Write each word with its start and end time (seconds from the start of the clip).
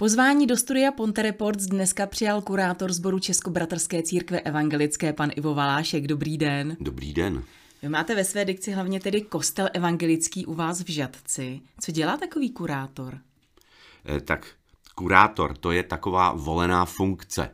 Pozvání 0.00 0.46
do 0.46 0.56
studia 0.56 0.92
Ponte 0.92 1.22
Reports 1.22 1.66
dneska 1.66 2.06
přijal 2.06 2.42
kurátor 2.42 2.92
sboru 2.92 3.18
Českobratrské 3.18 4.02
církve 4.02 4.40
evangelické 4.40 5.12
pan 5.12 5.30
Ivo 5.36 5.54
Valášek. 5.54 6.06
Dobrý 6.06 6.38
den. 6.38 6.76
Dobrý 6.80 7.12
den. 7.12 7.42
Vy 7.82 7.88
máte 7.88 8.14
ve 8.14 8.24
své 8.24 8.44
dikci 8.44 8.72
hlavně 8.72 9.00
tedy 9.00 9.20
kostel 9.20 9.68
evangelický 9.74 10.46
u 10.46 10.54
vás 10.54 10.82
v 10.82 10.90
Žadci. 10.90 11.60
Co 11.80 11.92
dělá 11.92 12.16
takový 12.16 12.50
kurátor? 12.50 13.18
Eh, 14.16 14.20
tak 14.20 14.46
kurátor 14.94 15.56
to 15.56 15.72
je 15.72 15.82
taková 15.82 16.32
volená 16.32 16.84
funkce, 16.84 17.50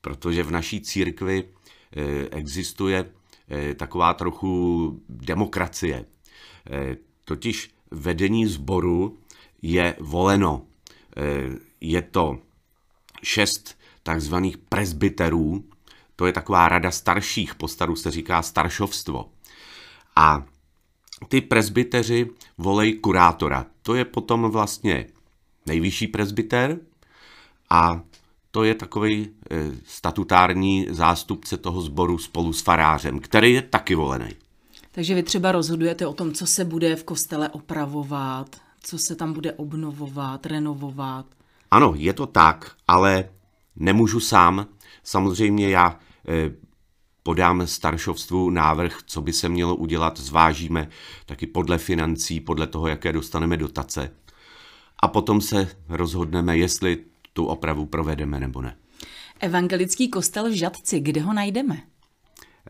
protože 0.00 0.42
v 0.42 0.50
naší 0.50 0.80
církvi 0.80 1.44
eh, 1.44 2.02
existuje 2.30 3.10
eh, 3.48 3.74
taková 3.74 4.14
trochu 4.14 5.00
demokracie. 5.08 6.04
Totiž 7.24 7.70
vedení 7.90 8.46
sboru 8.46 9.18
je 9.62 9.96
voleno 10.00 10.66
je 11.80 12.02
to 12.02 12.38
šest 13.22 13.78
takzvaných 14.02 14.58
presbyterů, 14.58 15.64
to 16.16 16.26
je 16.26 16.32
taková 16.32 16.68
rada 16.68 16.90
starších, 16.90 17.54
po 17.54 17.68
staru 17.68 17.96
se 17.96 18.10
říká 18.10 18.42
staršovstvo. 18.42 19.30
A 20.16 20.44
ty 21.28 21.40
presbyteři 21.40 22.30
volej 22.58 22.94
kurátora. 22.94 23.66
To 23.82 23.94
je 23.94 24.04
potom 24.04 24.50
vlastně 24.50 25.06
nejvyšší 25.66 26.06
presbyter 26.06 26.78
a 27.70 28.00
to 28.50 28.64
je 28.64 28.74
takový 28.74 29.28
e, 29.50 29.70
statutární 29.84 30.86
zástupce 30.90 31.56
toho 31.56 31.82
sboru 31.82 32.18
spolu 32.18 32.52
s 32.52 32.60
farářem, 32.60 33.20
který 33.20 33.52
je 33.52 33.62
taky 33.62 33.94
volený. 33.94 34.28
Takže 34.92 35.14
vy 35.14 35.22
třeba 35.22 35.52
rozhodujete 35.52 36.06
o 36.06 36.12
tom, 36.12 36.32
co 36.32 36.46
se 36.46 36.64
bude 36.64 36.96
v 36.96 37.04
kostele 37.04 37.48
opravovat, 37.48 38.56
co 38.80 38.98
se 38.98 39.14
tam 39.16 39.32
bude 39.32 39.52
obnovovat, 39.52 40.46
renovovat. 40.46 41.26
Ano, 41.70 41.94
je 41.96 42.12
to 42.12 42.26
tak, 42.26 42.76
ale 42.88 43.28
nemůžu 43.76 44.20
sám. 44.20 44.66
Samozřejmě 45.02 45.68
já 45.68 45.98
eh, 46.28 46.50
podám 47.22 47.66
staršovstvu 47.66 48.50
návrh, 48.50 48.98
co 49.06 49.22
by 49.22 49.32
se 49.32 49.48
mělo 49.48 49.76
udělat, 49.76 50.20
zvážíme 50.20 50.88
taky 51.26 51.46
podle 51.46 51.78
financí, 51.78 52.40
podle 52.40 52.66
toho, 52.66 52.88
jaké 52.88 53.12
dostaneme 53.12 53.56
dotace. 53.56 54.10
A 55.00 55.08
potom 55.08 55.40
se 55.40 55.68
rozhodneme, 55.88 56.58
jestli 56.58 56.98
tu 57.32 57.46
opravu 57.46 57.86
provedeme 57.86 58.40
nebo 58.40 58.62
ne. 58.62 58.76
Evangelický 59.40 60.08
kostel 60.08 60.50
v 60.50 60.52
Žadci, 60.52 61.00
kde 61.00 61.20
ho 61.20 61.32
najdeme? 61.32 61.82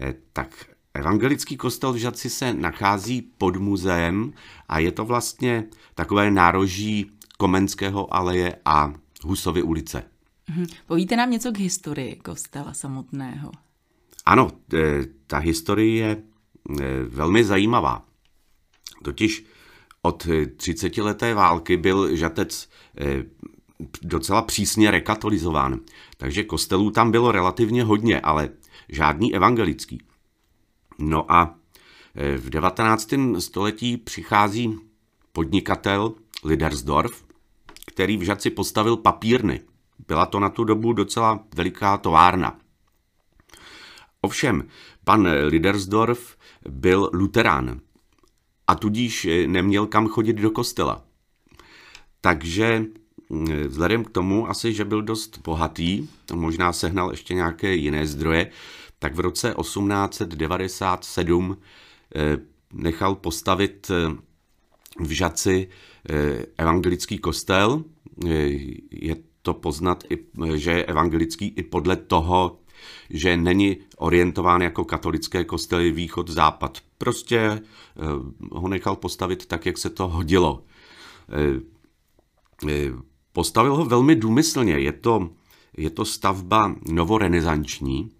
Eh, 0.01 0.15
tak 0.33 0.77
Evangelický 0.97 1.57
kostel 1.57 1.93
v 1.93 1.97
Žadci 1.97 2.31
se 2.31 2.55
nachází 2.55 3.23
pod 3.23 3.57
muzeem 3.57 4.33
a 4.69 4.79
je 4.79 4.93
to 4.93 5.05
vlastně 5.05 5.65
takové 5.95 6.31
nároží 6.31 7.11
Komenského 7.37 8.15
aleje 8.15 8.57
a 8.65 8.93
Husovy 9.23 9.63
ulice. 9.63 10.03
Mhm. 10.49 10.67
Povíte 10.87 11.17
nám 11.17 11.31
něco 11.31 11.53
k 11.53 11.59
historii 11.59 12.17
kostela 12.17 12.75
samotného? 12.75 13.53
Ano, 14.27 14.51
ta 15.27 15.39
historie 15.39 16.23
je 16.81 17.05
velmi 17.09 17.45
zajímavá. 17.45 18.05
Totiž 19.05 19.45
od 20.03 20.27
30 20.57 20.99
leté 20.99 21.35
války 21.35 21.77
byl 21.77 22.17
Žatec 22.17 22.69
docela 24.03 24.43
přísně 24.43 24.91
rekatolizován, 24.91 25.81
takže 26.17 26.45
kostelů 26.45 26.91
tam 26.91 27.11
bylo 27.11 27.33
relativně 27.33 27.85
hodně, 27.85 28.21
ale 28.21 28.49
žádný 28.89 29.35
evangelický. 29.35 30.03
No 30.99 31.33
a 31.33 31.59
v 32.37 32.51
19. 32.51 33.11
století 33.39 33.97
přichází 33.97 34.79
podnikatel 35.33 36.15
Lidersdorf, 36.45 37.26
který 37.97 38.17
v 38.17 38.23
Žadci 38.23 38.51
postavil 38.51 38.97
papírny. 38.97 39.61
Byla 40.09 40.27
to 40.27 40.41
na 40.41 40.51
tu 40.51 40.65
dobu 40.65 40.93
docela 40.93 41.45
veliká 41.55 41.97
továrna. 41.97 42.59
Ovšem, 44.21 44.69
pan 45.05 45.29
Lidersdorf 45.45 46.37
byl 46.69 47.11
luterán 47.13 47.81
a 48.67 48.75
tudíž 48.75 49.29
neměl 49.47 49.87
kam 49.87 50.09
chodit 50.09 50.33
do 50.33 50.51
kostela. 50.51 51.05
Takže 52.21 52.85
mm, 53.31 53.47
vzhledem 53.67 54.05
k 54.05 54.11
tomu 54.11 54.49
asi, 54.49 54.73
že 54.73 54.85
byl 54.85 55.03
dost 55.03 55.39
bohatý, 55.39 56.09
možná 56.33 56.73
sehnal 56.73 57.11
ještě 57.11 57.35
nějaké 57.35 57.75
jiné 57.75 58.07
zdroje, 58.07 58.51
tak 58.99 59.15
v 59.15 59.21
roce 59.21 59.55
1897 59.61 61.57
eh, 62.15 62.39
nechal 62.73 63.15
postavit 63.15 63.91
eh, 63.91 64.26
v 65.01 65.11
Žaci 65.11 65.69
eh, 65.69 66.47
evangelický 66.59 67.19
kostel. 67.19 67.85
Je 68.91 69.17
to 69.43 69.55
poznat, 69.55 70.05
že 70.55 70.71
je 70.71 70.85
evangelický 70.85 71.47
i 71.57 71.63
podle 71.63 71.97
toho, 71.97 72.59
že 73.11 73.37
není 73.37 73.77
orientován 73.97 74.63
jako 74.63 74.85
katolické 74.85 75.45
kostely 75.45 75.91
východ-západ. 75.91 76.79
Prostě 76.99 77.63
ho 78.53 78.69
nechal 78.69 78.97
postavit 78.97 79.47
tak, 79.47 79.67
jak 79.67 79.79
se 79.79 79.91
to 79.91 80.09
hodilo. 80.09 80.65
Postavil 83.33 83.77
ho 83.77 83.85
velmi 83.85 84.17
důmyslně. 84.17 84.79
Je 84.79 84.93
to, 84.93 85.31
je 85.77 85.91
to 85.91 86.05
stavba 86.05 86.75
novorenesanční, 86.89 88.11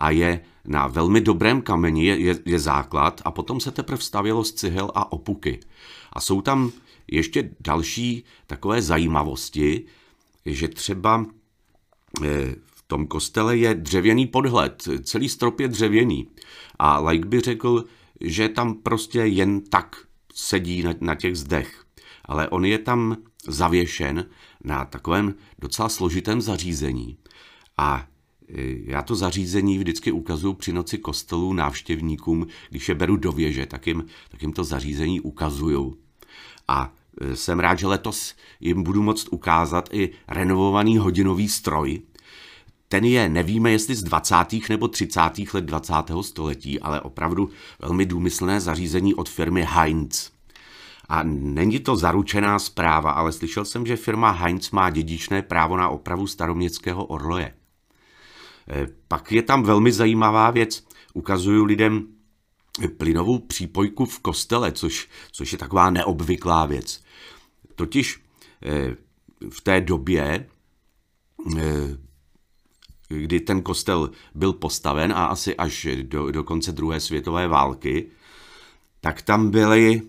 a 0.00 0.10
je 0.10 0.40
na 0.64 0.86
velmi 0.86 1.20
dobrém 1.20 1.62
kameni, 1.62 2.06
je, 2.06 2.20
je, 2.20 2.38
je 2.44 2.58
základ 2.58 3.22
a 3.24 3.30
potom 3.30 3.60
se 3.60 3.70
teprve 3.70 4.02
stavělo 4.02 4.44
z 4.44 4.52
cihel 4.52 4.90
a 4.94 5.12
opuky. 5.12 5.60
A 6.12 6.20
jsou 6.20 6.40
tam 6.42 6.72
ještě 7.10 7.50
další 7.60 8.24
takové 8.46 8.82
zajímavosti, 8.82 9.84
že 10.46 10.68
třeba 10.68 11.26
eh, 12.24 12.54
v 12.66 12.82
tom 12.86 13.06
kostele 13.06 13.56
je 13.56 13.74
dřevěný 13.74 14.26
podhled, 14.26 14.88
celý 15.02 15.28
strop 15.28 15.60
je 15.60 15.68
dřevěný. 15.68 16.28
A 16.78 17.00
like 17.00 17.28
by 17.28 17.40
řekl, 17.40 17.84
že 18.20 18.48
tam 18.48 18.74
prostě 18.74 19.18
jen 19.18 19.60
tak 19.60 19.96
sedí 20.34 20.82
na, 20.82 20.94
na 21.00 21.14
těch 21.14 21.36
zdech. 21.36 21.84
Ale 22.24 22.48
on 22.48 22.64
je 22.64 22.78
tam 22.78 23.16
zavěšen 23.46 24.26
na 24.64 24.84
takovém 24.84 25.34
docela 25.58 25.88
složitém 25.88 26.40
zařízení. 26.40 27.16
A 27.76 28.06
já 28.84 29.02
to 29.02 29.14
zařízení 29.14 29.78
vždycky 29.78 30.12
ukazuju 30.12 30.54
při 30.54 30.72
noci 30.72 30.98
kostelů 30.98 31.52
návštěvníkům, 31.52 32.46
když 32.70 32.88
je 32.88 32.94
beru 32.94 33.16
do 33.16 33.32
věže, 33.32 33.66
tak 33.66 33.86
jim, 33.86 34.04
tak 34.30 34.42
jim 34.42 34.52
to 34.52 34.64
zařízení 34.64 35.20
ukazuju. 35.20 35.96
A 36.68 36.92
e, 37.20 37.36
jsem 37.36 37.60
rád, 37.60 37.78
že 37.78 37.86
letos 37.86 38.34
jim 38.60 38.82
budu 38.82 39.02
moct 39.02 39.28
ukázat 39.30 39.88
i 39.92 40.10
renovovaný 40.28 40.98
hodinový 40.98 41.48
stroj. 41.48 42.00
Ten 42.88 43.04
je, 43.04 43.28
nevíme 43.28 43.70
jestli 43.70 43.94
z 43.94 44.02
20. 44.02 44.34
nebo 44.68 44.88
30. 44.88 45.20
let 45.54 45.64
20. 45.64 45.94
století, 46.20 46.80
ale 46.80 47.00
opravdu 47.00 47.50
velmi 47.78 48.06
důmyslné 48.06 48.60
zařízení 48.60 49.14
od 49.14 49.28
firmy 49.28 49.66
Heinz. 49.68 50.30
A 51.08 51.22
není 51.22 51.80
to 51.80 51.96
zaručená 51.96 52.58
zpráva, 52.58 53.10
ale 53.10 53.32
slyšel 53.32 53.64
jsem, 53.64 53.86
že 53.86 53.96
firma 53.96 54.30
Heinz 54.30 54.70
má 54.70 54.90
dědičné 54.90 55.42
právo 55.42 55.76
na 55.76 55.88
opravu 55.88 56.26
staroměstského 56.26 57.04
orloje. 57.04 57.54
Eh, 58.68 58.86
pak 59.08 59.32
je 59.32 59.42
tam 59.42 59.62
velmi 59.62 59.92
zajímavá 59.92 60.50
věc. 60.50 60.84
Ukazuju 61.14 61.64
lidem 61.64 62.06
plynovou 62.98 63.38
přípojku 63.38 64.04
v 64.04 64.18
kostele, 64.18 64.72
což, 64.72 65.08
což 65.32 65.52
je 65.52 65.58
taková 65.58 65.90
neobvyklá 65.90 66.66
věc. 66.66 67.02
Totiž 67.74 68.20
eh, 68.62 68.96
v 69.50 69.60
té 69.60 69.80
době, 69.80 70.46
eh, 71.58 71.96
kdy 73.08 73.40
ten 73.40 73.62
kostel 73.62 74.10
byl 74.34 74.52
postaven 74.52 75.12
a 75.12 75.24
asi 75.24 75.56
až 75.56 75.86
do, 76.02 76.30
do 76.30 76.44
konce 76.44 76.72
druhé 76.72 77.00
světové 77.00 77.48
války, 77.48 78.06
tak 79.00 79.22
tam 79.22 79.50
byly 79.50 80.02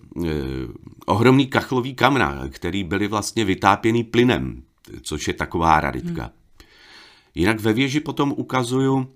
ohromný 1.06 1.48
kachlový 1.48 1.96
kamna, 1.96 2.48
který 2.50 2.84
byly 2.84 3.08
vlastně 3.08 3.46
vytápěný 3.46 4.04
plynem, 4.04 4.64
což 5.02 5.28
je 5.28 5.34
taková 5.34 5.80
raritka. 5.80 6.24
Hmm. 6.24 6.41
Jinak 7.36 7.60
ve 7.60 7.74
věži 7.74 8.00
potom 8.00 8.34
ukazuju 8.38 9.08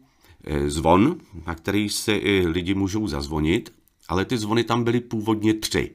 eh, 0.44 0.70
zvon, 0.70 1.18
na 1.48 1.56
který 1.56 1.90
si 1.90 2.12
i 2.12 2.48
lidi 2.48 2.74
můžou 2.74 3.08
zazvonit, 3.08 3.74
ale 4.08 4.26
ty 4.26 4.38
zvony 4.38 4.64
tam 4.64 4.84
byly 4.84 5.00
původně 5.00 5.54
tři. 5.54 5.92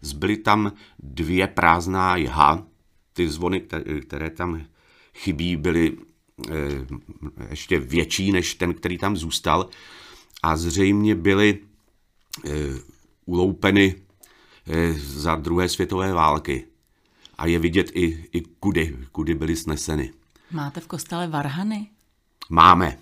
Zbyly 0.00 0.36
tam 0.36 0.72
dvě 0.98 1.46
prázdná 1.46 2.16
jha, 2.16 2.66
ty 3.12 3.28
zvony, 3.28 3.62
které 4.02 4.30
tam 4.30 4.64
chybí, 5.14 5.56
byly 5.56 5.98
eh, 6.48 6.52
ještě 7.50 7.78
větší 7.78 8.32
než 8.32 8.54
ten, 8.54 8.74
který 8.74 8.98
tam 8.98 9.16
zůstal 9.16 9.68
a 10.42 10.56
zřejmě 10.56 11.14
byly 11.14 11.58
eh, 12.44 12.50
uloupeny 13.26 13.94
za 14.96 15.34
druhé 15.34 15.68
světové 15.68 16.12
války. 16.12 16.64
A 17.38 17.46
je 17.46 17.58
vidět 17.58 17.90
i, 17.94 18.24
i 18.32 18.40
kudy, 18.40 18.96
kudy 19.12 19.34
byly 19.34 19.56
sneseny. 19.56 20.12
Máte 20.54 20.80
v 20.80 20.86
kostele 20.86 21.26
varhany? 21.26 21.86
Máme. 22.50 22.98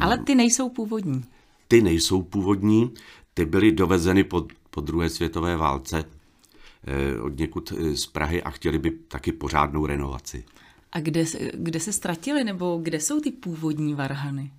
Ale 0.00 0.18
ty 0.18 0.34
nejsou 0.34 0.68
původní. 0.68 1.24
Ty 1.68 1.82
nejsou 1.82 2.22
původní, 2.22 2.94
ty 3.34 3.44
byly 3.44 3.72
dovezeny 3.72 4.24
po, 4.24 4.46
po 4.70 4.80
druhé 4.80 5.08
světové 5.08 5.56
válce 5.56 6.04
eh, 6.86 7.20
od 7.20 7.38
někud 7.38 7.72
eh, 7.72 7.96
z 7.96 8.06
Prahy 8.06 8.42
a 8.42 8.50
chtěli 8.50 8.78
by 8.78 8.90
taky 8.90 9.32
pořádnou 9.32 9.86
renovaci. 9.86 10.44
A 10.92 11.00
kde, 11.00 11.24
kde 11.54 11.80
se 11.80 11.92
ztratili, 11.92 12.44
nebo 12.44 12.80
kde 12.82 13.00
jsou 13.00 13.20
ty 13.20 13.30
původní 13.30 13.94
varhany? 13.94 14.52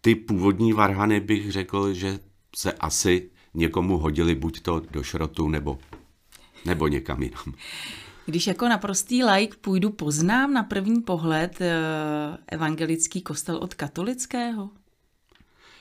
Ty 0.00 0.14
původní 0.14 0.72
varhany 0.72 1.20
bych 1.20 1.52
řekl, 1.52 1.94
že 1.94 2.18
se 2.56 2.72
asi 2.72 3.30
někomu 3.54 3.98
hodili 3.98 4.34
buď 4.34 4.60
to 4.60 4.82
do 4.90 5.02
šrotu, 5.02 5.48
nebo, 5.48 5.78
nebo 6.64 6.88
někam 6.88 7.22
jinam. 7.22 7.54
Když 8.26 8.46
jako 8.46 8.68
naprostý 8.68 9.24
like 9.24 9.56
půjdu, 9.60 9.90
poznám 9.90 10.52
na 10.52 10.62
první 10.62 11.02
pohled 11.02 11.60
eh, 11.60 11.76
evangelický 12.46 13.22
kostel 13.22 13.56
od 13.56 13.74
katolického? 13.74 14.70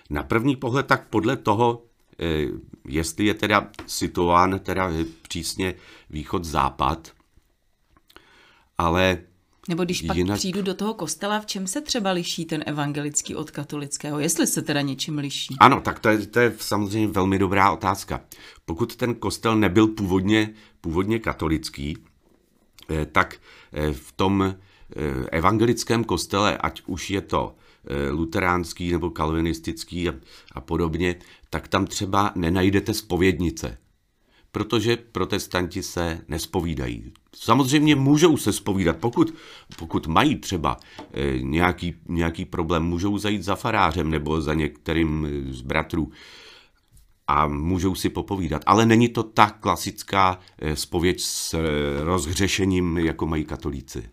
Na 0.09 0.23
první 0.23 0.55
pohled 0.55 0.88
tak 0.88 1.07
podle 1.07 1.38
toho, 1.38 1.83
eh, 2.19 2.47
jestli 2.88 3.25
je 3.25 3.33
teda 3.33 3.71
situován 3.88 4.59
teda 4.59 4.91
přísně 5.21 5.73
východ-západ, 6.09 7.11
ale 8.77 9.17
nebo 9.67 9.83
když 9.83 10.01
pak 10.01 10.17
jinak... 10.17 10.38
přijdu 10.38 10.61
do 10.61 10.73
toho 10.73 10.93
kostela, 10.93 11.39
v 11.39 11.45
čem 11.45 11.67
se 11.67 11.81
třeba 11.81 12.11
liší 12.11 12.45
ten 12.45 12.63
evangelický 12.65 13.35
od 13.35 13.51
katolického, 13.51 14.19
jestli 14.19 14.47
se 14.47 14.61
teda 14.61 14.81
něčím 14.81 15.17
liší? 15.17 15.55
Ano, 15.59 15.81
tak 15.81 15.99
to 15.99 16.09
je, 16.09 16.27
to 16.27 16.39
je 16.39 16.53
samozřejmě 16.57 17.07
velmi 17.07 17.39
dobrá 17.39 17.71
otázka. 17.71 18.21
Pokud 18.65 18.95
ten 18.95 19.15
kostel 19.15 19.55
nebyl 19.55 19.88
původně, 19.88 20.53
původně 20.81 21.19
katolický, 21.19 21.97
tak 23.11 23.35
eh, 23.73 23.93
v 23.93 24.11
tom 24.11 24.43
eh, 24.43 24.55
evangelickém 25.31 26.03
kostele, 26.03 26.57
ať 26.57 26.81
už 26.85 27.09
je 27.09 27.21
to 27.21 27.55
luteránský 28.11 28.91
nebo 28.91 29.09
kalvinistický 29.09 30.09
a, 30.09 30.13
a 30.51 30.61
podobně, 30.61 31.15
tak 31.49 31.67
tam 31.67 31.85
třeba 31.85 32.31
nenajdete 32.35 32.93
spovědnice 32.93 33.77
protože 34.51 34.97
protestanti 34.97 35.83
se 35.83 36.21
nespovídají. 36.27 37.11
Samozřejmě 37.35 37.95
můžou 37.95 38.38
se 38.38 38.53
spovídat, 38.53 38.97
pokud, 38.97 39.33
pokud 39.77 40.07
mají 40.07 40.35
třeba 40.35 40.77
nějaký, 41.41 41.95
nějaký 42.07 42.45
problém, 42.45 42.83
můžou 42.83 43.17
zajít 43.17 43.43
za 43.43 43.55
farářem 43.55 44.09
nebo 44.09 44.41
za 44.41 44.53
některým 44.53 45.27
z 45.49 45.61
bratrů 45.61 46.11
a 47.31 47.48
můžou 47.48 47.95
si 47.95 48.10
popovídat. 48.10 48.62
Ale 48.66 48.86
není 48.86 49.10
to 49.10 49.24
tak 49.24 49.60
klasická 49.60 50.39
spověď 50.74 51.22
s 51.22 51.54
e, 51.54 51.60
rozhřešením, 52.04 52.98
jako 52.98 53.28
mají 53.28 53.45
katolíci. 53.45 54.10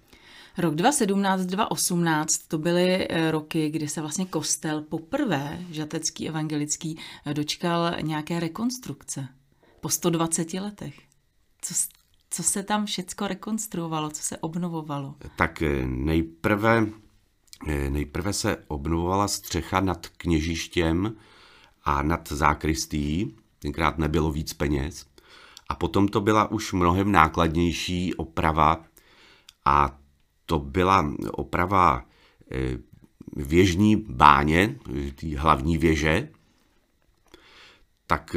Rok 0.58 0.74
2017, 0.74 1.40
2018 1.40 2.38
to 2.38 2.58
byly 2.58 3.08
roky, 3.30 3.70
kdy 3.70 3.88
se 3.88 4.00
vlastně 4.00 4.26
kostel 4.26 4.82
poprvé, 4.82 5.58
žatecký 5.70 6.28
evangelický, 6.28 6.98
dočkal 7.32 7.96
nějaké 8.00 8.40
rekonstrukce 8.40 9.28
po 9.80 9.88
120 9.88 10.54
letech. 10.54 10.94
Co, 11.60 11.74
co 12.30 12.42
se 12.42 12.62
tam 12.62 12.86
všecko 12.86 13.28
rekonstruovalo, 13.28 14.10
co 14.10 14.22
se 14.22 14.38
obnovovalo? 14.38 15.14
Tak 15.36 15.62
eh, 15.62 15.86
nejprve, 15.86 16.86
eh, 17.68 17.90
nejprve 17.90 18.32
se 18.32 18.56
obnovovala 18.68 19.28
střecha 19.28 19.80
nad 19.80 20.06
kněžištěm 20.06 21.16
a 21.88 22.02
nad 22.02 22.28
zákristí. 22.28 23.36
Tenkrát 23.58 23.98
nebylo 23.98 24.32
víc 24.32 24.52
peněz. 24.52 25.06
A 25.68 25.74
potom 25.74 26.08
to 26.08 26.20
byla 26.20 26.50
už 26.50 26.72
mnohem 26.72 27.12
nákladnější 27.12 28.14
oprava 28.14 28.84
a 29.64 29.98
to 30.46 30.58
byla 30.58 31.12
oprava 31.32 32.04
eh, 32.50 32.78
věžní 33.36 33.96
báně, 33.96 34.78
té 35.14 35.38
hlavní 35.38 35.78
věže, 35.78 36.28
tak 38.06 38.36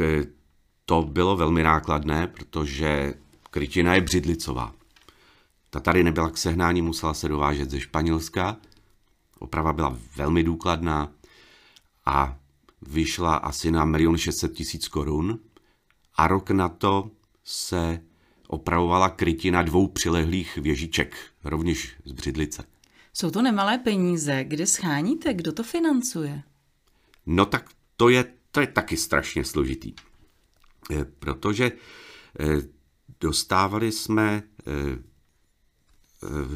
to 0.84 1.02
bylo 1.02 1.36
velmi 1.36 1.62
nákladné, 1.62 2.26
protože 2.26 3.14
krytina 3.50 3.94
je 3.94 4.00
břidlicová. 4.00 4.74
Ta 5.70 5.80
tady 5.80 6.04
nebyla 6.04 6.30
k 6.30 6.36
sehnání, 6.36 6.82
musela 6.82 7.14
se 7.14 7.28
dovážet 7.28 7.70
ze 7.70 7.80
Španělska. 7.80 8.56
Oprava 9.38 9.72
byla 9.72 9.98
velmi 10.16 10.42
důkladná 10.42 11.12
a 12.06 12.41
vyšla 12.86 13.34
asi 13.34 13.70
na 13.70 13.98
1 13.98 14.16
600 14.16 14.52
tisíc 14.52 14.88
korun 14.88 15.38
a 16.16 16.28
rok 16.28 16.50
na 16.50 16.68
to 16.68 17.10
se 17.44 18.00
opravovala 18.48 19.08
krytina 19.08 19.62
dvou 19.62 19.88
přilehlých 19.88 20.56
věžiček, 20.56 21.16
rovněž 21.44 21.96
z 22.04 22.12
břidlice. 22.12 22.64
Jsou 23.12 23.30
to 23.30 23.42
nemalé 23.42 23.78
peníze. 23.78 24.44
Kde 24.44 24.66
scháníte? 24.66 25.34
Kdo 25.34 25.52
to 25.52 25.62
financuje? 25.62 26.42
No 27.26 27.46
tak 27.46 27.70
to 27.96 28.08
je, 28.08 28.24
to 28.50 28.60
je 28.60 28.66
taky 28.66 28.96
strašně 28.96 29.44
složitý. 29.44 29.94
Eh, 30.90 31.04
protože 31.04 31.72
eh, 32.40 32.46
dostávali 33.20 33.92
jsme 33.92 34.42
eh, 34.66 34.72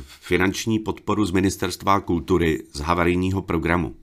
finanční 0.04 0.78
podporu 0.78 1.26
z 1.26 1.30
Ministerstva 1.30 2.00
kultury 2.00 2.66
z 2.72 2.80
havarijního 2.80 3.42
programu. 3.42 3.96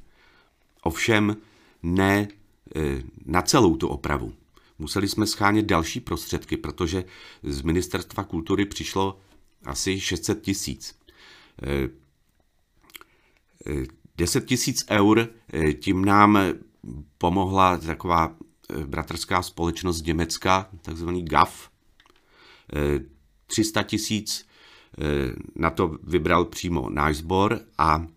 Ovšem 0.81 1.37
ne 1.83 2.27
na 3.25 3.41
celou 3.41 3.75
tu 3.75 3.87
opravu. 3.87 4.33
Museli 4.79 5.07
jsme 5.07 5.27
schánět 5.27 5.65
další 5.65 5.99
prostředky, 5.99 6.57
protože 6.57 7.05
z 7.43 7.61
Ministerstva 7.61 8.23
kultury 8.23 8.65
přišlo 8.65 9.19
asi 9.65 9.99
600 9.99 10.41
tisíc. 10.41 10.99
10 14.17 14.45
tisíc 14.45 14.85
eur 14.89 15.29
tím 15.79 16.05
nám 16.05 16.39
pomohla 17.17 17.77
taková 17.77 18.35
bratrská 18.85 19.41
společnost 19.41 19.97
z 19.97 20.01
Německa, 20.03 20.69
takzvaný 20.81 21.25
GAF. 21.25 21.69
300 23.45 23.79
eh, 23.79 23.83
tisíc 23.83 24.45
na 25.55 25.69
to 25.69 25.97
vybral 26.03 26.45
přímo 26.45 26.89
náš 26.89 27.17
sbor 27.17 27.59
a 27.77 28.07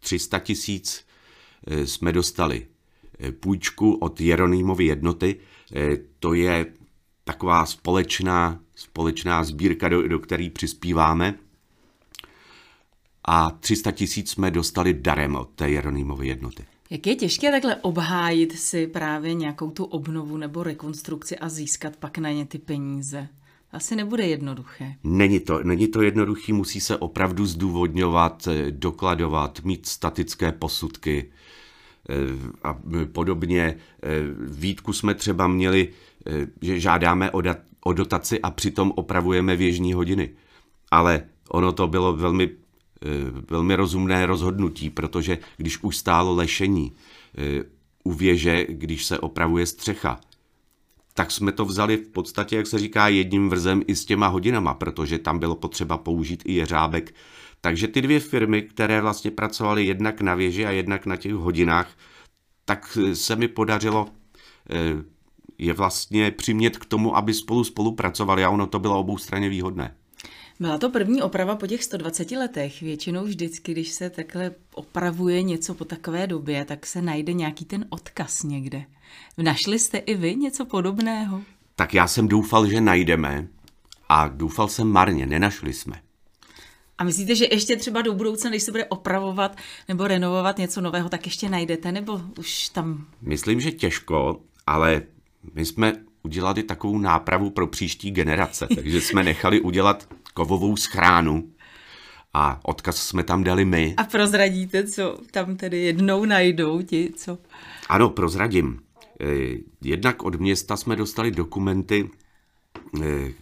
300 0.00 0.38
tisíc 0.38 1.06
jsme 1.84 2.12
dostali 2.12 2.66
půjčku 3.40 3.94
od 3.94 4.20
Jeronýmovy 4.20 4.84
jednoty. 4.84 5.40
To 6.18 6.34
je 6.34 6.66
taková 7.24 7.66
společná, 7.66 8.60
společná 8.74 9.44
sbírka, 9.44 9.88
do, 9.88 10.08
do 10.08 10.18
které 10.18 10.50
přispíváme. 10.52 11.34
A 13.24 13.50
300 13.50 13.90
tisíc 13.90 14.30
jsme 14.30 14.50
dostali 14.50 14.94
darem 14.94 15.36
od 15.36 15.50
té 15.50 15.70
Jeronýmovy 15.70 16.28
jednoty. 16.28 16.64
Jak 16.90 17.06
je 17.06 17.16
těžké 17.16 17.50
takhle 17.50 17.76
obhájit 17.76 18.58
si 18.58 18.86
právě 18.86 19.34
nějakou 19.34 19.70
tu 19.70 19.84
obnovu 19.84 20.36
nebo 20.36 20.62
rekonstrukci 20.62 21.38
a 21.38 21.48
získat 21.48 21.96
pak 21.96 22.18
na 22.18 22.30
ně 22.30 22.46
ty 22.46 22.58
peníze? 22.58 23.28
Asi 23.72 23.96
nebude 23.96 24.26
jednoduché. 24.26 24.94
Není 25.04 25.40
to, 25.40 25.62
není 25.62 25.88
to 25.88 26.02
jednoduché, 26.02 26.52
musí 26.52 26.80
se 26.80 26.96
opravdu 26.96 27.46
zdůvodňovat, 27.46 28.46
eh, 28.46 28.70
dokladovat, 28.70 29.60
mít 29.64 29.86
statické 29.86 30.52
posudky 30.52 31.30
eh, 31.30 31.49
a 32.62 32.78
podobně. 33.12 33.76
Eh, 34.02 34.08
výtku 34.40 34.92
jsme 34.92 35.14
třeba 35.14 35.46
měli, 35.46 35.88
že 36.62 36.80
žádáme 36.80 37.30
o, 37.30 37.40
dat, 37.40 37.58
o 37.84 37.92
dotaci 37.92 38.40
a 38.40 38.50
přitom 38.50 38.92
opravujeme 38.96 39.56
věžní 39.56 39.92
hodiny. 39.92 40.30
Ale 40.90 41.22
ono 41.48 41.72
to 41.72 41.86
bylo 41.86 42.16
velmi 42.16 42.50
Eh, 43.04 43.42
velmi 43.50 43.74
rozumné 43.74 44.26
rozhodnutí, 44.26 44.90
protože 44.90 45.38
když 45.56 45.82
už 45.82 45.96
stálo 45.96 46.34
lešení 46.34 46.92
eh, 47.38 47.64
u 48.04 48.12
věže, 48.12 48.66
když 48.68 49.04
se 49.04 49.18
opravuje 49.18 49.66
střecha, 49.66 50.20
tak 51.14 51.30
jsme 51.30 51.52
to 51.52 51.64
vzali 51.64 51.96
v 51.96 52.08
podstatě, 52.08 52.56
jak 52.56 52.66
se 52.66 52.78
říká, 52.78 53.08
jedním 53.08 53.48
vrzem 53.48 53.82
i 53.86 53.96
s 53.96 54.04
těma 54.04 54.26
hodinama, 54.26 54.74
protože 54.74 55.18
tam 55.18 55.38
bylo 55.38 55.54
potřeba 55.54 55.98
použít 55.98 56.42
i 56.46 56.52
jeřábek. 56.52 57.14
Takže 57.60 57.88
ty 57.88 58.02
dvě 58.02 58.20
firmy, 58.20 58.62
které 58.62 59.00
vlastně 59.00 59.30
pracovaly 59.30 59.86
jednak 59.86 60.20
na 60.20 60.34
věži 60.34 60.66
a 60.66 60.70
jednak 60.70 61.06
na 61.06 61.16
těch 61.16 61.32
hodinách, 61.32 61.96
tak 62.64 62.98
eh, 63.00 63.14
se 63.14 63.36
mi 63.36 63.48
podařilo 63.48 64.08
je 65.60 65.72
vlastně 65.72 66.30
přimět 66.30 66.76
k 66.76 66.84
tomu, 66.84 67.16
aby 67.16 67.34
spolu 67.34 67.64
spolupracovali 67.64 68.44
a 68.44 68.50
ono 68.50 68.66
to 68.66 68.78
bylo 68.78 69.00
obou 69.00 69.18
straně 69.18 69.48
výhodné. 69.48 69.94
Byla 70.60 70.78
to 70.78 70.90
první 70.90 71.22
oprava 71.22 71.56
po 71.56 71.66
těch 71.66 71.84
120 71.84 72.30
letech. 72.30 72.82
Většinou 72.82 73.24
vždycky, 73.24 73.72
když 73.72 73.88
se 73.88 74.10
takhle 74.10 74.54
opravuje 74.74 75.42
něco 75.42 75.74
po 75.74 75.84
takové 75.84 76.26
době, 76.26 76.64
tak 76.64 76.86
se 76.86 77.02
najde 77.02 77.32
nějaký 77.32 77.64
ten 77.64 77.86
odkaz 77.88 78.42
někde. 78.42 78.84
Našli 79.38 79.78
jste 79.78 79.98
i 79.98 80.14
vy 80.14 80.36
něco 80.36 80.64
podobného? 80.64 81.42
Tak 81.76 81.94
já 81.94 82.06
jsem 82.06 82.28
doufal, 82.28 82.66
že 82.66 82.80
najdeme 82.80 83.46
a 84.08 84.28
doufal 84.28 84.68
jsem 84.68 84.88
marně, 84.88 85.26
nenašli 85.26 85.72
jsme. 85.72 86.02
A 87.00 87.04
myslíte, 87.04 87.34
že 87.34 87.46
ještě 87.50 87.76
třeba 87.76 88.02
do 88.02 88.14
budoucna, 88.14 88.50
když 88.50 88.62
se 88.62 88.70
bude 88.70 88.84
opravovat 88.84 89.56
nebo 89.88 90.06
renovovat 90.06 90.58
něco 90.58 90.80
nového, 90.80 91.08
tak 91.08 91.26
ještě 91.26 91.48
najdete, 91.48 91.92
nebo 91.92 92.20
už 92.38 92.68
tam... 92.68 93.06
Myslím, 93.22 93.60
že 93.60 93.72
těžko, 93.72 94.40
ale 94.66 95.02
my 95.54 95.64
jsme 95.64 95.92
udělali 96.22 96.62
takovou 96.62 96.98
nápravu 96.98 97.50
pro 97.50 97.66
příští 97.66 98.10
generace, 98.10 98.66
takže 98.74 99.00
jsme 99.00 99.22
nechali 99.22 99.60
udělat 99.60 100.08
kovovou 100.34 100.76
schránu 100.76 101.50
a 102.34 102.60
odkaz 102.62 102.96
jsme 102.96 103.22
tam 103.24 103.44
dali 103.44 103.64
my. 103.64 103.94
A 103.96 104.04
prozradíte, 104.04 104.84
co 104.84 105.18
tam 105.30 105.56
tedy 105.56 105.78
jednou 105.78 106.24
najdou 106.24 106.82
ti, 106.82 107.12
co? 107.16 107.38
Ano, 107.88 108.10
prozradím. 108.10 108.80
Eh, 109.20 109.58
jednak 109.82 110.22
od 110.22 110.40
města 110.40 110.76
jsme 110.76 110.96
dostali 110.96 111.30
dokumenty, 111.30 112.10
eh, 113.02 113.32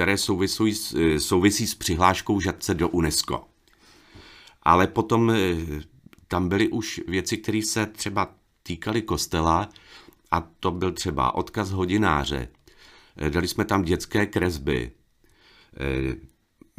které 0.00 0.18
souvisí, 0.18 0.74
souvisí 1.18 1.66
s 1.66 1.74
přihláškou 1.74 2.40
Žadce 2.40 2.74
do 2.74 2.88
UNESCO. 2.88 3.44
Ale 4.62 4.86
potom 4.86 5.32
tam 6.28 6.48
byly 6.48 6.68
už 6.68 7.00
věci, 7.08 7.36
které 7.36 7.62
se 7.62 7.86
třeba 7.86 8.34
týkaly 8.62 9.02
kostela, 9.02 9.68
a 10.30 10.40
to 10.40 10.70
byl 10.70 10.92
třeba 10.92 11.34
odkaz 11.34 11.70
hodináře. 11.70 12.48
Dali 13.28 13.48
jsme 13.48 13.64
tam 13.64 13.82
dětské 13.82 14.26
kresby, 14.26 14.92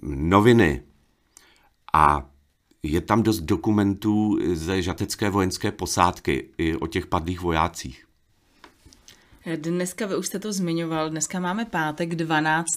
noviny 0.03 0.83
a 1.93 2.29
je 2.83 3.01
tam 3.01 3.23
dost 3.23 3.39
dokumentů 3.39 4.39
ze 4.53 4.81
žatecké 4.81 5.29
vojenské 5.29 5.71
posádky 5.71 6.49
i 6.57 6.75
o 6.75 6.87
těch 6.87 7.07
padlých 7.07 7.41
vojácích. 7.41 8.07
Dneska, 9.45 10.05
vy 10.05 10.15
už 10.15 10.27
jste 10.27 10.39
to 10.39 10.53
zmiňoval, 10.53 11.10
dneska 11.10 11.39
máme 11.39 11.65
pátek 11.65 12.15
12. 12.15 12.67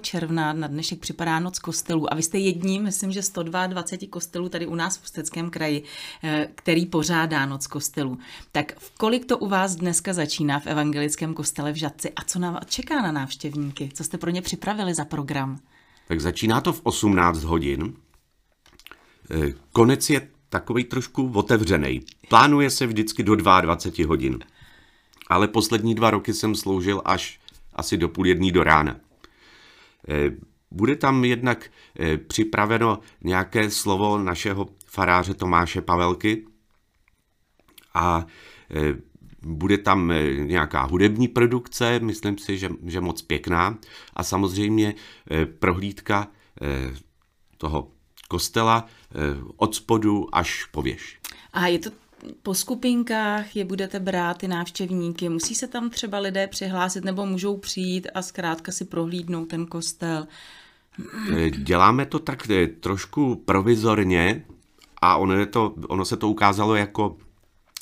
června, 0.00 0.52
na 0.52 0.66
dnešek 0.66 0.98
připadá 0.98 1.40
noc 1.40 1.58
kostelů 1.58 2.12
a 2.12 2.16
vy 2.16 2.22
jste 2.22 2.38
jedním, 2.38 2.82
myslím, 2.82 3.12
že 3.12 3.22
122 3.22 4.08
kostelů 4.10 4.48
tady 4.48 4.66
u 4.66 4.74
nás 4.74 4.96
v 4.96 5.02
Ústeckém 5.02 5.50
kraji, 5.50 5.82
eh, 6.22 6.48
který 6.54 6.86
pořádá 6.86 7.46
noc 7.46 7.66
kostelů. 7.66 8.18
Tak 8.52 8.78
v 8.78 8.98
kolik 8.98 9.24
to 9.24 9.38
u 9.38 9.48
vás 9.48 9.74
dneska 9.74 10.12
začíná 10.12 10.60
v 10.60 10.66
evangelickém 10.66 11.34
kostele 11.34 11.72
v 11.72 11.76
Žadci 11.76 12.12
a 12.16 12.24
co 12.24 12.38
na, 12.38 12.60
čeká 12.66 13.02
na 13.02 13.12
návštěvníky? 13.12 13.90
Co 13.94 14.04
jste 14.04 14.18
pro 14.18 14.30
ně 14.30 14.42
připravili 14.42 14.94
za 14.94 15.04
program? 15.04 15.58
Tak 16.08 16.20
začíná 16.20 16.60
to 16.60 16.72
v 16.72 16.80
18 16.82 17.42
hodin. 17.42 17.94
Eh, 19.30 19.52
konec 19.72 20.10
je 20.10 20.28
takový 20.48 20.84
trošku 20.84 21.32
otevřený. 21.34 22.00
Plánuje 22.28 22.70
se 22.70 22.86
vždycky 22.86 23.22
do 23.22 23.34
22 23.34 24.06
hodin 24.06 24.38
ale 25.32 25.48
poslední 25.48 25.94
dva 25.94 26.10
roky 26.10 26.34
jsem 26.34 26.54
sloužil 26.54 27.02
až 27.04 27.40
asi 27.74 27.96
do 27.96 28.08
půl 28.08 28.26
jedný 28.26 28.52
do 28.52 28.64
rána. 28.64 28.96
Eh, 30.08 30.30
bude 30.70 30.96
tam 30.96 31.24
jednak 31.24 31.70
eh, 31.98 32.18
připraveno 32.18 32.98
nějaké 33.20 33.70
slovo 33.70 34.18
našeho 34.18 34.68
faráře 34.86 35.34
Tomáše 35.34 35.80
Pavelky 35.80 36.46
a 37.94 38.26
eh, 38.70 38.94
bude 39.42 39.78
tam 39.78 40.12
nějaká 40.36 40.82
hudební 40.82 41.28
produkce, 41.28 41.98
myslím 41.98 42.38
si, 42.38 42.58
že, 42.58 42.68
že 42.84 43.00
moc 43.00 43.22
pěkná 43.22 43.78
a 44.14 44.22
samozřejmě 44.22 44.94
prohlídka 45.58 46.28
toho 47.58 47.90
kostela 48.28 48.86
od 49.56 49.74
spodu 49.74 50.28
až 50.32 50.64
po 50.64 50.82
věž. 50.82 51.18
A 51.52 51.66
je 51.66 51.78
to 51.78 51.90
po 52.42 52.54
skupinkách 52.54 53.56
je 53.56 53.64
budete 53.64 54.00
brát 54.00 54.38
ty 54.38 54.48
návštěvníky? 54.48 55.28
Musí 55.28 55.54
se 55.54 55.68
tam 55.68 55.90
třeba 55.90 56.18
lidé 56.18 56.46
přihlásit 56.46 57.04
nebo 57.04 57.26
můžou 57.26 57.56
přijít 57.56 58.08
a 58.14 58.22
zkrátka 58.22 58.72
si 58.72 58.84
prohlídnout 58.84 59.48
ten 59.48 59.66
kostel? 59.66 60.26
Eh, 61.36 61.50
děláme 61.50 62.06
to 62.06 62.18
tak 62.18 62.50
eh, 62.50 62.66
trošku 62.66 63.34
provizorně 63.34 64.44
a 65.00 65.16
ono, 65.16 65.34
je 65.34 65.46
to, 65.46 65.74
ono 65.88 66.04
se 66.04 66.16
to 66.16 66.28
ukázalo 66.28 66.74
jako 66.74 67.16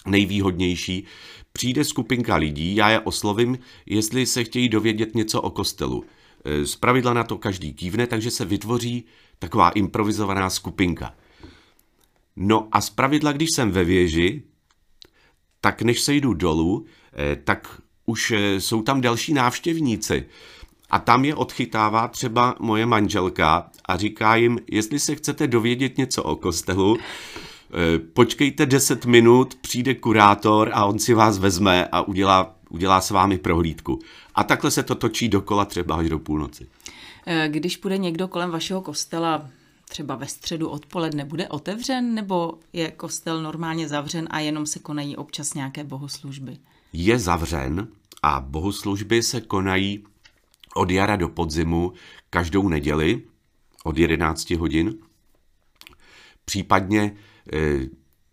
nejvýhodnější. 0.06 1.04
Přijde 1.52 1.85
skupinka 1.85 2.37
lidí, 2.37 2.76
já 2.76 2.90
je 2.90 3.00
oslovím, 3.00 3.59
jestli 3.87 4.26
se 4.26 4.44
chtějí 4.44 4.68
dovědět 4.68 5.14
něco 5.14 5.42
o 5.42 5.50
kostelu. 5.50 6.04
Eh, 6.44 6.66
z 6.66 6.76
pravidla 6.76 7.14
na 7.14 7.25
to 7.25 7.38
každý 7.38 7.75
kývne, 7.75 8.06
takže 8.06 8.30
se 8.30 8.44
vytvoří 8.44 9.04
taková 9.38 9.70
improvizovaná 9.70 10.50
skupinka. 10.50 11.14
No 12.37 12.68
a 12.72 12.80
zpravidla, 12.80 13.32
když 13.32 13.49
jsem 13.54 13.70
ve 13.70 13.84
věži, 13.84 14.42
tak 15.60 15.82
než 15.82 16.00
se 16.00 16.14
jdu 16.14 16.34
dolů, 16.34 16.87
eh, 17.12 17.37
tak 17.44 17.80
už 18.06 18.30
eh, 18.30 18.60
jsou 18.60 18.82
tam 18.82 19.00
další 19.00 19.34
návštěvníci. 19.34 20.26
A 20.90 20.99
tam 20.99 21.25
je 21.25 21.34
odchytává 21.34 22.08
třeba 22.08 22.54
moje 22.60 22.87
manželka 22.87 23.70
a 23.84 23.96
říká 23.96 24.37
jim, 24.37 24.58
jestli 24.70 24.99
se 24.99 25.14
chcete 25.14 25.46
dovědět 25.46 25.99
něco 25.99 26.22
o 26.22 26.37
kostelu, 26.37 26.96
eh, 26.99 27.99
počkejte 27.99 28.66
10 28.66 29.06
minut, 29.06 29.54
přijde 29.54 29.94
kurátor 29.94 30.70
a 30.72 30.84
on 30.84 30.99
si 30.99 31.14
vás 31.14 31.38
vezme 31.38 31.88
a 31.92 32.02
udělá, 32.02 32.56
udělá 32.70 33.00
s 33.00 33.10
vámi 33.10 33.38
prohlídku. 33.38 33.99
A 34.34 34.44
takhle 34.44 34.70
se 34.70 34.82
to 34.82 34.94
točí 34.94 35.28
dokola 35.28 35.64
třeba 35.64 35.94
až 35.94 36.08
do 36.08 36.18
půlnoci. 36.18 36.66
Když 37.49 37.76
půjde 37.76 37.99
někdo 37.99 38.28
kolem 38.28 38.50
vašeho 38.50 38.80
kostela 38.80 39.50
třeba 39.90 40.16
ve 40.16 40.26
středu 40.26 40.68
odpoledne 40.68 41.25
bude 41.25 41.49
otevřen, 41.49 42.14
nebo 42.14 42.59
je 42.73 42.90
kostel 42.90 43.42
normálně 43.42 43.88
zavřen 43.88 44.28
a 44.30 44.40
jenom 44.40 44.66
se 44.66 44.78
konají 44.78 45.16
občas 45.16 45.54
nějaké 45.54 45.85
bohoslužby? 45.85 46.56
Je 46.92 47.18
zavřen 47.18 47.88
a 48.23 48.40
bohoslužby 48.40 49.23
se 49.23 49.40
konají 49.40 50.04
od 50.75 50.90
jara 50.90 51.16
do 51.16 51.28
podzimu 51.28 51.92
každou 52.30 52.68
neděli 52.68 53.23
od 53.85 53.99
11 53.99 54.50
hodin. 54.50 54.94
Případně 56.44 57.02
e, 57.02 57.16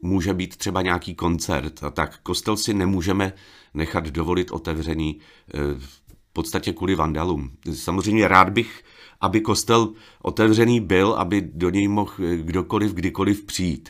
může 0.02 0.34
být 0.34 0.58
třeba 0.58 0.82
nějaký 0.82 1.16
koncert 1.16 1.84
a 1.84 1.90
tak 1.90 2.20
kostel 2.24 2.58
si 2.58 2.74
nemůžeme 2.74 3.34
nechat 3.74 4.08
dovolit 4.08 4.52
otevřený 4.52 5.20
e, 5.20 5.60
v 5.80 6.02
podstatě 6.34 6.74
kvůli 6.74 6.96
vandalům. 6.96 7.52
Samozřejmě 7.74 8.28
rád 8.28 8.50
bych 8.50 8.84
aby 9.22 9.42
kostel 9.42 9.90
otevřený 10.22 10.80
byl, 10.80 11.14
aby 11.14 11.50
do 11.54 11.70
něj 11.70 11.88
mohl 11.88 12.14
kdokoliv, 12.38 12.94
kdykoliv 12.94 13.44
přijít. 13.44 13.90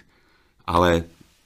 Ale 0.65 1.03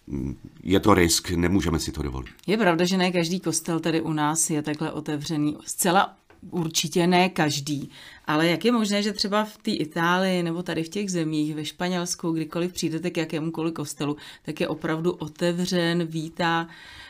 mm, 0.07 0.37
je 0.63 0.79
to 0.79 0.93
risk, 0.93 1.31
nemůžeme 1.31 1.79
si 1.79 1.91
to 1.91 2.03
dovolit. 2.03 2.31
Je 2.47 2.57
pravda, 2.57 2.85
že 2.85 2.97
ne 2.97 3.11
každý 3.11 3.39
kostel 3.39 3.79
tady 3.79 4.01
u 4.01 4.13
nás 4.13 4.49
je 4.49 4.61
takhle 4.61 4.91
otevřený. 4.91 5.57
Zcela 5.65 6.15
určitě 6.49 7.07
ne 7.07 7.29
každý. 7.29 7.89
Ale 8.25 8.47
jak 8.47 8.65
je 8.65 8.71
možné, 8.71 9.03
že 9.03 9.13
třeba 9.13 9.45
v 9.45 9.57
té 9.57 9.71
Itálii 9.71 10.43
nebo 10.43 10.63
tady 10.63 10.83
v 10.83 10.89
těch 10.89 11.11
zemích, 11.11 11.55
ve 11.55 11.65
Španělsku, 11.65 12.31
kdykoliv 12.31 12.73
přijdete 12.73 13.09
k 13.09 13.17
jakémukoliv 13.17 13.73
kostelu, 13.73 14.17
tak 14.43 14.59
je 14.59 14.67
opravdu 14.67 15.11
otevřen, 15.11 16.05
vítá 16.05 16.67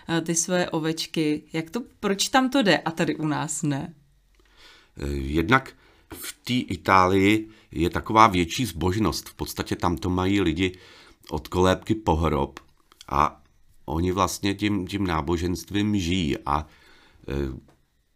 eh, 0.09 0.21
ty 0.21 0.35
své 0.35 0.69
ovečky. 0.69 1.43
Jak 1.53 1.69
to, 1.69 1.81
proč 1.99 2.27
tam 2.27 2.49
to 2.49 2.61
jde 2.61 2.77
a 2.77 2.91
tady 2.91 3.15
u 3.15 3.27
nás 3.27 3.63
ne? 3.63 3.93
Eh, 4.97 5.07
jednak 5.07 5.73
v 6.13 6.33
té 6.43 6.53
Itálii 6.53 7.49
je 7.71 7.89
taková 7.89 8.27
větší 8.27 8.65
zbožnost. 8.65 9.29
V 9.29 9.33
podstatě 9.33 9.75
tam 9.75 9.97
to 9.97 10.09
mají 10.09 10.41
lidi 10.41 10.79
od 11.29 11.47
kolébky 11.47 11.95
po 11.95 12.15
hrob 12.15 12.59
a 13.09 13.41
oni 13.85 14.11
vlastně 14.11 14.53
tím, 14.53 14.87
tím 14.87 15.07
náboženstvím 15.07 15.99
žijí 15.99 16.37
a 16.45 16.67
e, 17.27 17.33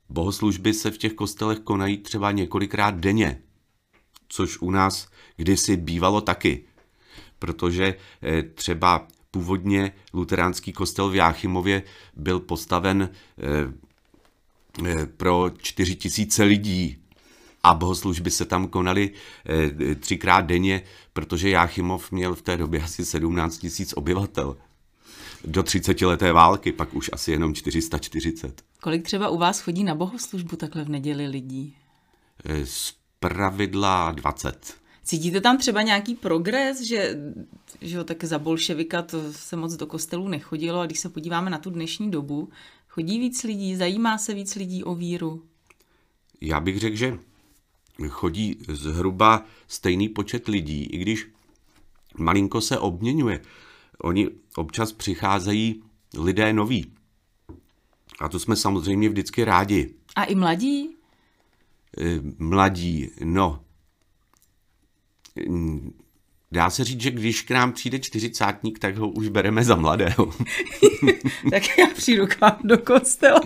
bohoslužby 0.10 0.74
se 0.74 0.92
v 0.92 0.98
těch 0.98 1.14
kostelech 1.14 1.60
konají 1.60 1.98
třeba 1.98 2.32
několikrát 2.32 2.96
denně, 2.96 3.42
což 4.28 4.58
u 4.62 4.72
nás 4.72 5.08
kdysi 5.38 5.78
bývalo 5.78 6.22
taky, 6.22 6.66
protože 7.40 7.96
e, 8.24 8.44
třeba 8.44 9.08
původně 9.32 9.92
luteránský 10.14 10.74
kostel 10.74 11.10
v 11.10 11.16
Jáchymově 11.16 11.84
byl 12.16 12.40
postaven 12.40 13.02
e, 13.02 13.10
e, 14.88 15.06
pro 15.06 15.52
čtyři 15.58 15.96
tisíce 15.96 16.44
lidí 16.44 17.05
a 17.66 17.74
bohoslužby 17.74 18.32
se 18.32 18.46
tam 18.46 18.68
konaly 18.68 19.12
eh, 19.46 19.96
třikrát 19.96 20.42
denně, 20.42 20.82
protože 21.14 21.50
Jáchymov 21.50 22.12
měl 22.12 22.36
v 22.36 22.42
té 22.42 22.58
době 22.58 22.82
asi 22.82 23.06
17 23.06 23.58
tisíc 23.58 23.94
obyvatel. 23.94 24.58
Do 25.46 25.64
30 25.64 26.02
leté 26.02 26.34
války, 26.34 26.72
pak 26.72 26.94
už 26.94 27.10
asi 27.14 27.32
jenom 27.32 27.54
440. 27.54 28.62
Kolik 28.82 29.04
třeba 29.04 29.30
u 29.30 29.38
vás 29.38 29.60
chodí 29.60 29.84
na 29.84 29.96
bohoslužbu 29.96 30.56
takhle 30.56 30.84
v 30.84 30.90
neděli 30.90 31.28
lidí? 31.28 31.76
Eh, 32.46 32.66
z 32.66 32.94
pravidla 33.20 34.12
20. 34.12 34.74
Cítíte 35.04 35.42
tam 35.42 35.58
třeba 35.58 35.82
nějaký 35.82 36.16
progres, 36.16 36.82
že, 36.82 37.18
že 37.82 38.04
tak 38.04 38.24
za 38.24 38.40
bolševika 38.40 39.02
to 39.02 39.34
se 39.34 39.56
moc 39.56 39.76
do 39.76 39.88
kostelů 39.88 40.28
nechodilo 40.28 40.80
a 40.80 40.86
když 40.86 41.00
se 41.00 41.10
podíváme 41.10 41.50
na 41.50 41.58
tu 41.58 41.70
dnešní 41.70 42.12
dobu, 42.12 42.50
chodí 42.88 43.20
víc 43.20 43.44
lidí, 43.44 43.76
zajímá 43.76 44.18
se 44.18 44.34
víc 44.34 44.56
lidí 44.56 44.84
o 44.84 44.96
víru? 44.96 45.44
Já 46.42 46.60
bych 46.60 46.80
řekl, 46.80 46.96
že 46.96 47.20
chodí 48.08 48.58
zhruba 48.68 49.46
stejný 49.68 50.10
počet 50.10 50.48
lidí, 50.48 50.84
i 50.84 50.98
když 50.98 51.28
malinko 52.18 52.62
se 52.62 52.80
obměňuje. 52.80 53.42
Oni 54.02 54.30
občas 54.56 54.92
přicházejí 54.92 55.84
lidé 56.18 56.54
noví. 56.54 56.92
A 58.20 58.30
to 58.30 58.40
jsme 58.40 58.56
samozřejmě 58.56 59.10
vždycky 59.10 59.44
rádi. 59.44 59.94
A 60.16 60.24
i 60.24 60.36
mladí? 60.36 60.90
E, 61.98 62.22
mladí, 62.40 63.10
no. 63.24 63.64
Dá 66.52 66.70
se 66.70 66.84
říct, 66.84 67.02
že 67.02 67.12
když 67.12 67.42
k 67.42 67.52
nám 67.52 67.72
přijde 67.72 68.00
čtyřicátník, 68.00 68.80
tak 68.80 68.98
ho 68.98 69.10
už 69.10 69.28
bereme 69.28 69.64
za 69.64 69.76
mladého. 69.76 70.34
tak 71.52 71.78
já 71.78 71.88
přijdu 71.96 72.28
k 72.28 72.42
vám 72.42 72.60
do 72.64 72.78
kostela. 72.78 73.42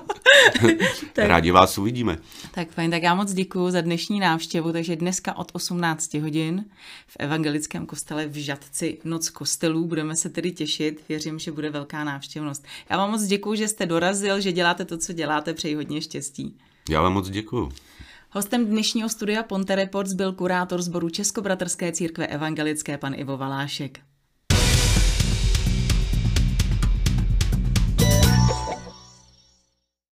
tak. 1.13 1.25
Rádi 1.27 1.51
vás 1.51 1.77
uvidíme. 1.77 2.17
Tak 2.51 2.69
fajn, 2.69 2.91
tak 2.91 3.03
já 3.03 3.15
moc 3.15 3.33
děkuji 3.33 3.71
za 3.71 3.81
dnešní 3.81 4.19
návštěvu, 4.19 4.71
takže 4.71 4.95
dneska 4.95 5.37
od 5.37 5.51
18 5.53 6.13
hodin 6.13 6.65
v 7.07 7.17
evangelickém 7.19 7.85
kostele 7.85 8.27
v 8.27 8.35
Žadci 8.35 8.97
Noc 9.03 9.29
kostelů. 9.29 9.85
Budeme 9.85 10.15
se 10.15 10.29
tedy 10.29 10.51
těšit, 10.51 11.03
věřím, 11.09 11.39
že 11.39 11.51
bude 11.51 11.69
velká 11.69 12.03
návštěvnost. 12.03 12.65
Já 12.89 12.97
vám 12.97 13.11
moc 13.11 13.23
děkuji, 13.23 13.55
že 13.55 13.67
jste 13.67 13.85
dorazil, 13.85 14.41
že 14.41 14.51
děláte 14.51 14.85
to, 14.85 14.97
co 14.97 15.13
děláte, 15.13 15.53
přeji 15.53 15.75
hodně 15.75 16.01
štěstí. 16.01 16.57
Já 16.89 17.01
vám 17.01 17.13
moc 17.13 17.29
děkuji. 17.29 17.71
Hostem 18.31 18.65
dnešního 18.65 19.09
studia 19.09 19.43
Ponte 19.43 19.75
Reports 19.75 20.13
byl 20.13 20.33
kurátor 20.33 20.81
sboru 20.81 21.09
Českobratrské 21.09 21.91
církve 21.91 22.27
evangelické 22.27 22.97
pan 22.97 23.13
Ivo 23.15 23.37
Valášek. 23.37 24.08